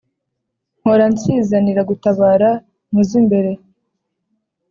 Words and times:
Mpora 0.79 1.05
nsizanira 1.13 1.81
gutabara 1.89 2.49
mu 2.93 3.01
z’imbere. 3.07 3.51